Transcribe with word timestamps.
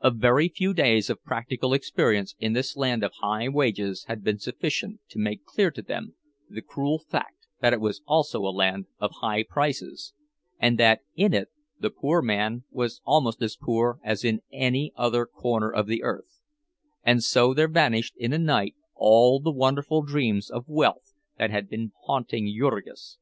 A 0.00 0.12
very 0.12 0.48
few 0.48 0.72
days 0.72 1.10
of 1.10 1.24
practical 1.24 1.72
experience 1.74 2.36
in 2.38 2.52
this 2.52 2.76
land 2.76 3.02
of 3.02 3.10
high 3.14 3.48
wages 3.48 4.04
had 4.04 4.22
been 4.22 4.38
sufficient 4.38 5.00
to 5.08 5.18
make 5.18 5.44
clear 5.44 5.72
to 5.72 5.82
them 5.82 6.14
the 6.48 6.62
cruel 6.62 7.00
fact 7.00 7.48
that 7.60 7.72
it 7.72 7.80
was 7.80 8.00
also 8.06 8.42
a 8.42 8.54
land 8.54 8.86
of 9.00 9.10
high 9.22 9.42
prices, 9.42 10.14
and 10.60 10.78
that 10.78 11.00
in 11.16 11.34
it 11.34 11.48
the 11.80 11.90
poor 11.90 12.22
man 12.22 12.62
was 12.70 13.00
almost 13.04 13.42
as 13.42 13.56
poor 13.60 13.98
as 14.04 14.22
in 14.24 14.40
any 14.52 14.92
other 14.94 15.26
corner 15.26 15.72
of 15.74 15.88
the 15.88 16.04
earth; 16.04 16.38
and 17.02 17.24
so 17.24 17.52
there 17.52 17.66
vanished 17.66 18.14
in 18.16 18.32
a 18.32 18.38
night 18.38 18.76
all 18.94 19.40
the 19.40 19.50
wonderful 19.50 20.00
dreams 20.00 20.48
of 20.48 20.68
wealth 20.68 21.12
that 21.38 21.50
had 21.50 21.68
been 21.68 21.90
haunting 22.04 22.46
Jurgis. 22.56 23.18